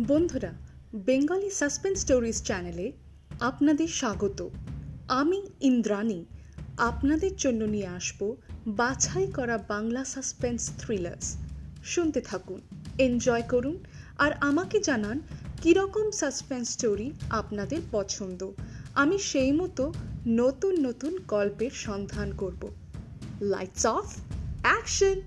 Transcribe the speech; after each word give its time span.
বন্ধুরা, 0.00 0.52
Bengali 0.94 1.50
suspense 1.50 1.98
stories 1.98 2.42
চ্যানেলে 2.42 2.92
আপনাদের 3.40 3.88
স্বাগত। 3.88 4.48
আমি 5.08 5.46
ইন্দ্রাণী। 5.60 6.24
আপনাদের 6.76 7.36
জন্য 7.36 7.64
নিয়ে 7.64 7.86
আসব 7.86 8.36
বাছাই 8.66 9.26
করা 9.26 9.58
বাংলা 9.68 10.04
সাসপেন্স 10.04 10.70
থ্রিলার্স। 10.78 11.36
শুনতে 11.84 12.20
থাকুন, 12.20 12.60
এনজয় 12.98 13.42
করুন 13.42 13.84
আর 14.18 14.32
আমাকে 14.32 14.80
জানান 14.80 15.20
কীরকম 15.62 16.10
সাসপেন্স 16.10 16.70
স্টোরি 16.70 17.12
আপনাদের 17.30 17.78
পছন্দ। 17.90 18.52
আমি 18.94 19.18
সেই 19.18 19.52
মতো 19.52 19.92
নতুন 20.26 20.86
নতুন 20.86 21.18
গল্পের 21.28 21.70
সন্ধান 21.70 22.32
করব। 22.36 22.68
লাইটস 23.40 23.86
অফ 23.86 24.16
অ্যাকশন 24.62 25.20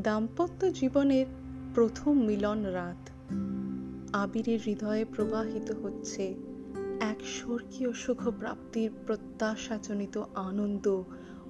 দাম্পত্য 0.00 0.72
জীবনের 0.72 1.26
প্রথম 1.74 2.24
মিলন 2.24 2.62
রাত। 2.62 3.10
আবিরের 4.12 4.60
হৃদয়ে 4.66 5.04
প্রবাহিত 5.04 5.72
হচ্ছে 5.82 6.34
এক 7.00 7.16
স্বর্গীয় 7.26 7.92
সুখপ্রাপ্তির 7.92 8.90
প্রত্যাশাজনিত 9.06 10.22
আনন্দ 10.34 11.02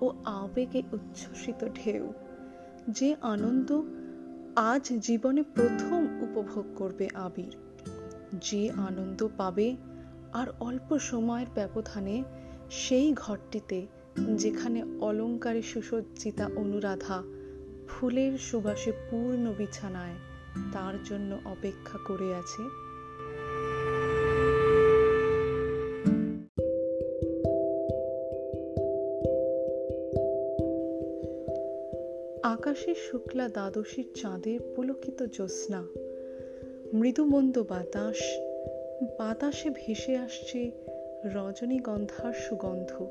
ও 0.00 0.12
আবেগে 0.24 0.82
উচ্ছ্বসিত 0.92 1.68
ঢেউ। 1.74 2.12
যে 2.88 3.16
আনন্দ 3.22 3.82
আজ 4.56 4.92
জীবনে 5.00 5.42
প্রথম 5.42 6.22
উপভোগ 6.22 6.64
করবে 6.76 7.08
আবির। 7.14 7.56
যে 8.40 8.70
আনন্দ 8.70 9.28
পাবে 9.36 9.76
আর 10.32 10.46
অল্প 10.60 10.98
সময়ের 10.98 11.46
ব্যবধানে 11.54 12.24
সেই 12.70 13.12
ঘরটিতে 13.12 13.86
যেখানে 14.36 14.84
অলঙ্কারে 15.00 15.62
সুসজ্জিতা 15.62 16.50
অনুরাধা 16.56 17.22
ফুলের 17.88 18.38
সুবাসে 18.38 18.92
পূর্ণ 19.10 19.52
বিছানায় 19.58 20.14
তার 20.72 20.94
জন্য 21.04 21.38
অপেক্ষা 21.44 21.98
করে 22.04 22.34
আছে। 22.34 22.62
আকাশের 32.42 32.94
শুক্লা 32.94 33.48
দ্বাদশীর 33.48 34.12
চাঁদের 34.14 34.60
পুলকিত 34.76 35.22
জ্যোৎস্না। 35.22 35.86
মৃদুমন্দ 36.94 37.62
বাতাস, 37.68 38.38
বাতাসে 39.18 39.70
ভেসে 39.70 40.16
আসছে 40.16 40.70
রজনীগন্ধার 41.24 42.32
সুগন্ধ। 42.32 43.06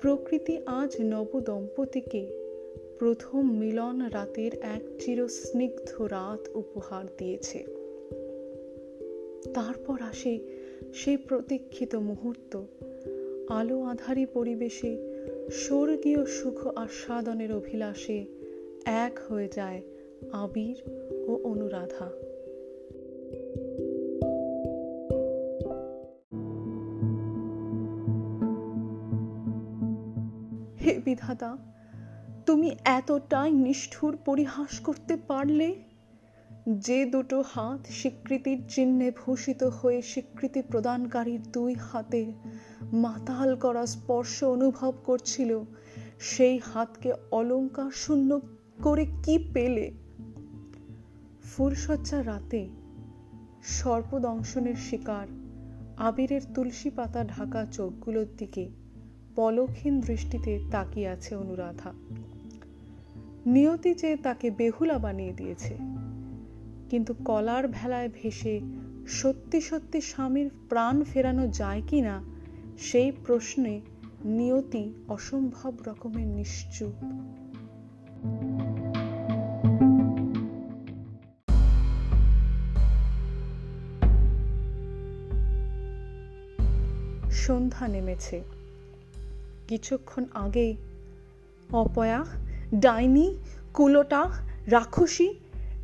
প্রকৃতি 0.00 0.58
আজ 0.66 0.96
নব 1.00 1.40
দম্পতিকে 1.40 2.41
প্রথম 3.02 3.58
মিলন 3.58 4.08
রাতের 4.12 4.54
এক 4.54 4.82
চিরস্নিগ্ধ 5.00 6.02
রাত 6.02 6.48
উপহার 6.54 7.04
দিয়েছে। 7.18 7.58
তারপর 9.54 10.00
আসে 10.00 10.38
সেই 10.94 11.16
প্রতীক্ষিত 11.16 11.94
মুহূর্ত। 11.94 12.62
আলো 13.48 13.82
আধারী 13.82 14.26
পরিবেশে, 14.26 14.96
স্বর্গীয় 15.50 16.24
সুখ 16.24 16.66
আস্বাদনের 16.66 17.52
অভিলাষে 17.52 18.26
এক 18.84 19.18
হয়ে 19.28 19.48
যায় 19.54 19.82
আবির 20.32 20.90
ও 21.26 21.40
অনুরাধা। 21.44 22.06
হে 30.86 31.00
বিধাতা 31.04 31.71
তুমি 32.46 32.76
এতটাই 32.84 33.50
নিষ্ঠুর 33.50 34.16
পরিহাস 34.24 34.80
করতে 34.80 35.16
পারলে? 35.16 35.74
যে 36.68 37.04
দুটো 37.04 37.44
হাত 37.48 37.86
স্বীকৃতির 37.86 38.62
চিহ্নে 38.68 39.10
ভূষিত 39.10 39.64
হয়ে 39.64 40.02
স্বীকৃতি 40.02 40.62
প্রদানকারীর 40.62 41.42
দুই 41.52 41.74
হাতে 41.74 42.32
মাতাল 42.92 43.56
করা 43.56 43.86
স্পর্শ 43.86 44.44
অনুভব 44.44 44.92
করছিল, 45.04 45.60
সেই 46.20 46.58
হাতকে 46.58 47.12
অলঙ্কার 47.30 47.90
শূন্য 47.90 48.40
করে 48.82 49.06
কি 49.22 49.50
পেলে? 49.54 49.92
ফুলসজ্জা 51.44 52.24
রাতে 52.24 52.68
সর্পদংশনের 53.62 54.74
শিকার 54.74 55.26
আবিরের 55.96 56.40
তুলসী 56.54 56.90
পাতা 56.90 57.24
ঢাকা 57.24 57.66
চোখগুলোর 57.72 58.26
দিকে 58.38 58.70
পলক্ষীন 59.36 60.00
দৃষ্টিতে 60.00 60.60
তাকিয়ে 60.70 61.08
আছে 61.08 61.36
অনুরাধা। 61.36 61.92
নিয়তি 63.46 63.94
যে 63.94 64.16
তাকে 64.16 64.50
বেহুলা 64.50 64.98
বানিয়ে 64.98 65.32
দিয়েছে। 65.32 65.76
কিন্তু 66.90 67.14
কলার 67.24 67.68
ভেলায় 67.68 68.10
ভেসে 68.14 68.60
সত্যি 69.08 69.60
সত্যি 69.60 70.00
স্বামীর 70.00 70.50
প্রাণ 70.68 71.04
ফেরানো 71.04 71.48
যায় 71.48 71.82
কি 71.86 72.00
না, 72.00 72.22
সেই 72.78 73.12
প্রশ্নে 73.26 73.80
নিয়তি 74.24 74.92
অসম্ভব 75.08 75.74
রকমের 75.86 76.26
নিশ্চুপ। 76.26 76.92
সন্ধ্যা 87.30 87.88
নেমেছে। 87.88 88.42
কিছুক্ষণ 89.68 90.24
আগেই 90.34 90.76
অপয়া 91.70 92.24
ডাইনি, 92.74 93.38
কুলোটা, 93.74 94.30
রাক্ষসী, 94.66 95.34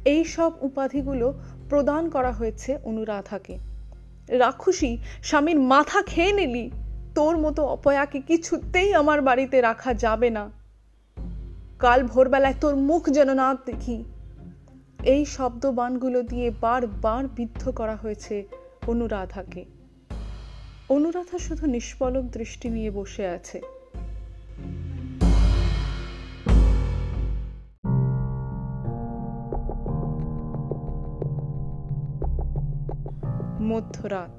এই 0.04 0.24
সব 0.24 0.52
উপাধিগুলো 0.60 1.40
প্রদান 1.68 2.10
করা 2.10 2.32
হয়েছে 2.32 2.78
অনুরাধাকে। 2.84 3.58
রাক্ষসী, 4.28 4.98
স্বামীর 5.22 5.60
মাথা 5.60 6.02
খেয়ে 6.02 6.32
নিলি, 6.32 6.70
তোর 7.14 7.38
মতো 7.38 7.64
অপয়াকে 7.64 8.20
কিছুতেই 8.20 8.94
আমার 8.94 9.22
বাড়িতে 9.22 9.60
রাখা 9.60 9.94
যাবে 9.94 10.30
না। 10.30 10.50
কাল 11.78 12.06
ভোরবেলায় 12.06 12.54
তোর 12.60 12.76
মুখ 12.76 13.08
যেন 13.08 13.34
না 13.34 13.56
দেখি। 13.66 14.04
এই 15.04 15.24
শব্দবানগুলো 15.24 16.22
দিয়ে 16.22 16.50
বারবার 16.60 17.26
বিদ্ধ 17.26 17.70
করা 17.70 17.96
হয়েছে 17.96 18.46
অনুরাধাকে। 18.86 19.64
অনুরাধা 20.88 21.38
শুধু 21.38 21.66
নিষ্পলক 21.66 22.24
দৃষ্টি 22.24 22.68
নিয়ে 22.68 22.90
বসে 22.90 23.26
আছে। 23.26 23.77
মধ্যরাত। 33.70 34.36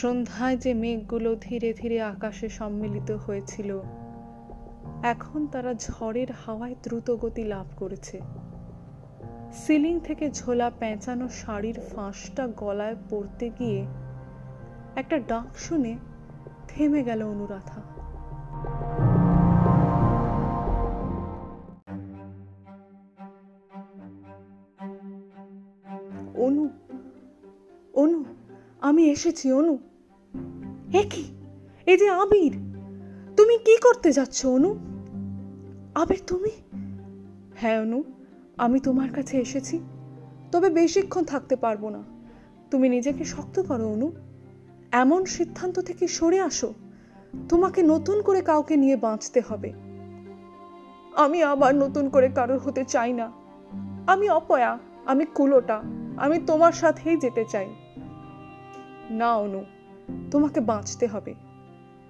সন্ধ্যায় 0.00 0.56
যে 0.56 0.70
মেঘগুলো 0.74 1.30
ধীরে 1.40 1.70
ধীরে 1.72 1.98
আকাশে 2.12 2.48
সম্মিলিত 2.48 3.10
হয়েছিল, 3.24 3.70
এখন 5.02 5.40
তারা 5.46 5.72
ঝড়ের 5.74 6.30
হাওয়ায় 6.42 6.76
দ্রুত 6.82 7.08
গতি 7.22 7.44
লাভ 7.44 7.66
করেছে। 7.76 8.18
সিলিং 9.52 9.94
থেকে 10.00 10.26
ঝোলা 10.30 10.68
পেঁচানো 10.80 11.26
শাড়ির 11.28 11.78
ফাঁসটা 11.90 12.44
গলায় 12.56 12.96
পড়তে 13.10 13.46
গিয়ে 13.58 13.80
একটা 14.96 15.16
ডাক 15.28 15.48
শুনে 15.56 15.92
থেমে 16.68 17.00
গেল 17.04 17.20
অনুরাধা। 17.22 17.80
অনু 26.46 26.64
আমি 28.86 29.10
এসেছি, 29.10 29.52
অনু। 29.52 29.78
এ 30.92 31.02
কি? 31.10 31.24
এ 31.86 31.96
যে 31.96 32.08
আবির। 32.08 32.52
তুমি 33.36 33.58
কি 33.58 33.76
করতে 33.76 34.12
যাচ্ছ, 34.12 34.46
অনু? 34.46 34.74
আবির, 35.94 36.22
তুমি? 36.26 36.50
হ্যাঁ 37.54 37.80
অনু, 37.80 38.02
আমি 38.56 38.80
তোমার 38.80 39.10
কাছে 39.10 39.38
এসেছি। 39.38 39.80
তবে 40.52 40.70
বেশিক্ষণ 40.70 41.24
থাকতে 41.24 41.56
পারব 41.56 41.88
না। 41.88 42.02
তুমি 42.70 42.88
নিজেকে 42.88 43.24
শক্ত 43.24 43.62
করো, 43.62 43.88
অনু। 43.88 44.12
এমন 44.92 45.24
সিদ্ধান্ত 45.24 45.80
থেকে 45.80 46.08
সরে 46.08 46.40
আসো। 46.40 46.74
তোমাকে 47.48 47.82
নতুন 47.82 48.22
করে 48.22 48.40
কাউকে 48.40 48.76
নিয়ে 48.76 48.96
বাঁচতে 48.96 49.42
হবে। 49.48 49.72
আমি 51.16 51.42
আবার 51.42 51.74
নতুন 51.74 52.08
করে 52.08 52.28
কারোর 52.28 52.58
হতে 52.58 52.84
চাই 52.84 53.12
না। 53.12 53.32
আমি 54.06 54.28
অপয়া, 54.28 54.78
আমি 55.06 55.24
কুলোটা, 55.34 55.82
আমি 56.16 56.38
তোমার 56.46 56.72
সাথেই 56.72 57.16
যেতে 57.16 57.44
চাই। 57.48 57.74
না, 59.10 59.36
অনু, 59.36 59.64
তোমাকে 60.30 60.60
বাঁচতে 60.60 61.06
হবে। 61.06 61.34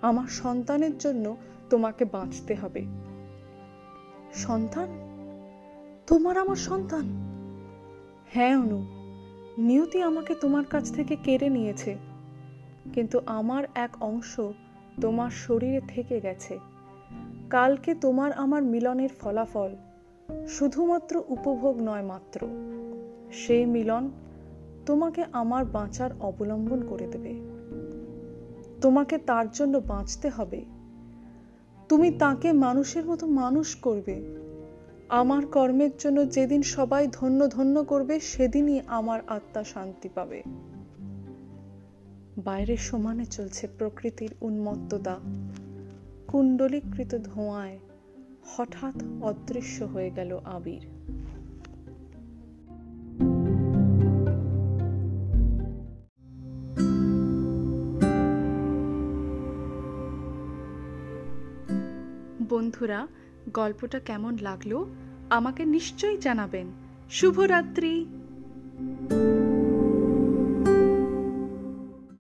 আমার 0.03 0.27
সন্তানের 0.27 0.99
জন্য 0.99 1.37
তোমাকে 1.71 2.05
বাঁচতে 2.05 2.55
হবে। 2.55 2.85
সন্তান? 4.35 4.89
তোমার 6.07 6.39
আমার 6.39 6.57
সন্তান? 6.57 7.27
হ্যাঁ 8.31 8.57
অনু, 8.57 8.85
নিয়তি 9.59 10.03
আমাকে 10.03 10.35
তোমার 10.35 10.65
কাছ 10.65 10.95
থেকে 10.95 11.17
কেড়ে 11.17 11.49
নিয়েছে। 11.49 11.97
কিন্তু 12.93 13.21
আমার 13.27 13.65
এক 13.75 13.97
অংশ 14.01 14.41
তোমার 15.01 15.31
শরীরে 15.31 15.81
থেকে 15.89 16.21
গেছে। 16.21 16.59
কালকে 17.51 17.95
তোমার 17.95 18.33
আমার 18.33 18.63
মিলনের 18.63 19.09
ফলাফল 19.21 19.77
শুধুমাত্র 20.49 21.23
উপভোগ 21.29 21.81
নয় 21.81 22.03
মাত্র। 22.03 22.47
সেই 23.33 23.67
মিলন 23.67 24.11
তোমাকে 24.87 25.25
আমার 25.33 25.65
বাঁচার 25.65 26.11
অবলম্বন 26.21 26.87
করে 26.89 27.07
দেবে। 27.07 27.41
তোমাকে 28.81 29.19
তার 29.19 29.51
জন্য 29.51 29.79
বাঁচতে 29.79 30.29
হবে। 30.29 30.65
তুমি 31.89 32.11
তাকে 32.11 32.53
মানুষের 32.53 33.07
মতো 33.07 33.27
মানুষ 33.27 33.75
করবে। 33.75 34.37
আমার 35.09 35.47
কর্মের 35.47 35.91
জন্য 35.99 36.31
যেদিন 36.31 36.63
সবাই 36.63 37.09
ধন্য 37.13 37.51
ধন্য 37.51 37.85
করবে, 37.85 38.21
সেদিনই 38.21 38.81
আমার 38.87 39.21
আত্মা 39.27 39.65
শান্তি 39.65 40.09
পাবে। 40.09 40.43
বাইরে 42.45 42.77
সমানে 42.77 43.25
চলছে 43.25 43.69
প্রকৃতির 43.79 44.35
উন্মত্ততা। 44.41 45.19
কুণ্ডলীকৃত 46.27 47.19
ধোঁয়ায় 47.19 47.79
হঠাৎ 48.57 49.05
অদৃশ্য 49.23 49.85
হয়ে 49.85 50.11
গেল 50.11 50.41
আবির। 50.45 50.87
বন্ধুরা 62.49 63.07
গল্পটা 63.49 63.99
কেমন 64.01 64.37
লাগল? 64.41 64.85
আমাকে 65.31 65.65
নিশ্চয়ই 65.65 66.17
জানাবেন। 66.17 66.67
শুভরাত্রি। 67.11 68.07